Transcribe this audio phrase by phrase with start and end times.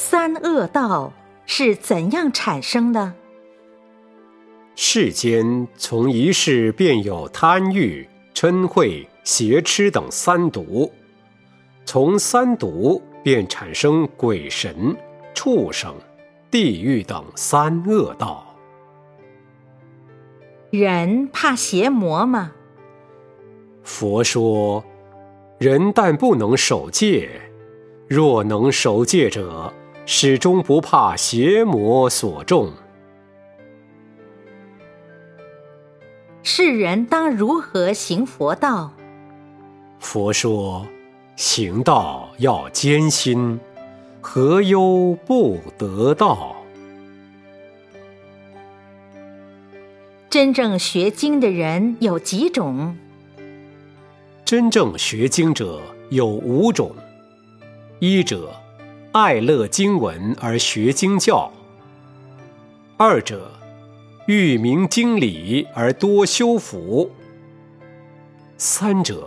[0.00, 1.12] 三恶道
[1.44, 3.14] 是怎样产生的？
[4.76, 10.92] 世间从一世便有贪欲、嗔恚、邪痴等三毒，
[11.84, 14.96] 从三毒便产生鬼神、
[15.34, 15.92] 畜生、
[16.48, 18.54] 地狱等三恶道。
[20.70, 22.52] 人怕邪魔吗？
[23.82, 24.84] 佛说，
[25.58, 27.28] 人但不能守戒，
[28.06, 29.74] 若能守戒者，
[30.10, 32.72] 始终不怕邪魔所中。
[36.42, 38.90] 世人当如何行佛道？
[40.00, 40.86] 佛说，
[41.36, 43.60] 行道要艰辛，
[44.22, 46.56] 何忧不得道？
[50.30, 52.96] 真正学经的人有几种？
[54.42, 56.96] 真正学经者有五种：
[57.98, 58.50] 一者，
[59.20, 61.50] 爱乐经文而学经教；
[62.96, 63.50] 二者，
[64.28, 67.10] 欲明经理而多修福；
[68.56, 69.26] 三者，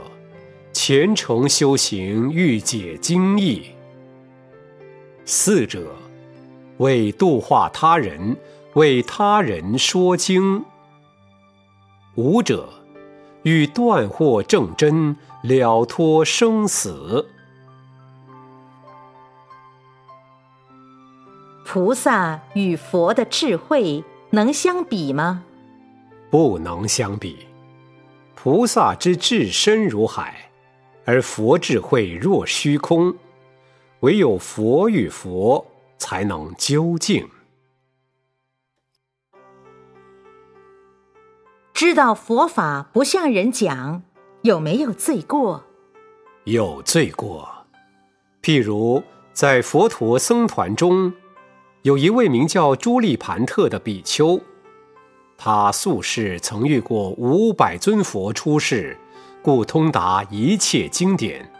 [0.71, 3.63] 虔诚修行欲解经义；
[5.25, 5.93] 四者，
[6.77, 8.37] 为度化他人，
[8.75, 10.63] 为他人说经；
[12.15, 12.69] 五者，
[13.43, 17.27] 欲断惑正真，了脱生死。
[21.73, 24.03] 菩萨与佛的智慧。
[24.31, 25.45] 能相比吗？
[26.29, 27.47] 不能相比。
[28.35, 30.51] 菩萨之智深如海，
[31.05, 33.15] 而佛智慧若虚空。
[34.01, 35.65] 唯有佛与佛
[35.97, 37.25] 才能究竟。
[41.73, 44.03] 知道佛法不向人讲，
[44.41, 45.63] 有没有罪过？
[46.43, 47.47] 有罪过。
[48.41, 51.13] 譬如在佛陀僧团中。
[51.83, 54.39] 有一位名叫朱利盘特的比丘，
[55.35, 58.95] 他素世曾遇过五百尊佛出世，
[59.41, 61.51] 故通达一切经典，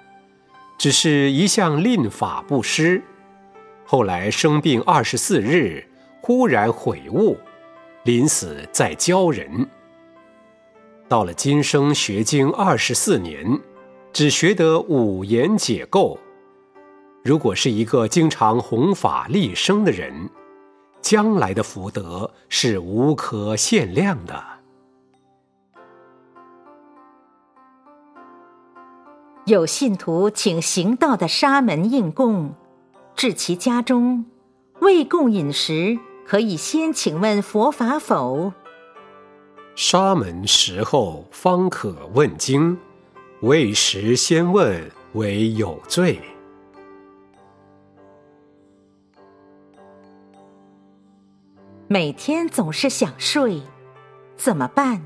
[0.78, 3.02] 只是一向令法不施。
[3.84, 5.84] 后来生病二十四日，
[6.22, 7.36] 忽然悔悟，
[8.04, 9.68] 临死再教人。
[11.10, 13.60] 到了今生学经二十四年，
[14.14, 16.20] 只学得五言解构。
[17.24, 20.28] 如果是一个经常弘法利生的人，
[21.02, 24.44] 将来的福德是无可限量的。
[29.46, 32.56] 有信徒请行道的沙门应供，
[33.16, 34.26] 至其家中，
[34.80, 38.52] 未供饮食，可以先请问佛法否？
[39.76, 42.76] 沙门食后方可问经，
[43.42, 46.20] 未食先问为有罪。
[51.94, 53.62] 每天总是想睡，
[54.38, 55.02] 怎么办？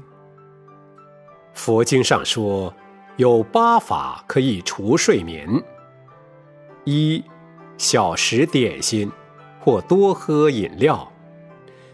[1.51, 2.71] 佛经上说，
[3.17, 5.49] 有八法可以除睡眠：
[6.83, 7.23] 一、
[7.75, 9.11] 小食点心，
[9.59, 11.11] 或多喝饮料；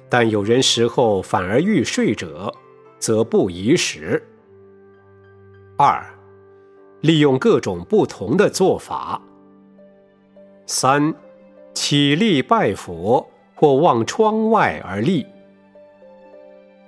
[0.09, 2.53] 但有人食后反而欲睡者，
[2.99, 4.21] 则不宜食。
[5.77, 6.03] 二、
[6.99, 9.21] 利用各种不同的做法。
[10.65, 11.15] 三、
[11.73, 13.25] 起立拜佛。
[13.61, 15.23] 或望窗外而立。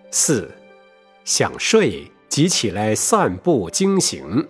[0.10, 0.50] 四，
[1.24, 4.50] 想睡即起来散步经行。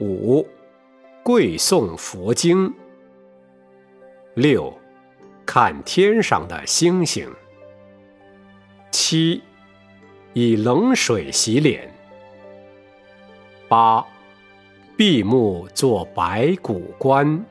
[0.00, 0.44] 五，
[1.22, 2.74] 跪诵佛经。
[4.34, 4.76] 六，
[5.46, 7.32] 看天上的星星。
[8.90, 9.40] 七，
[10.32, 11.94] 以冷水洗脸。
[13.68, 14.04] 八，
[14.96, 17.44] 闭目做白骨观。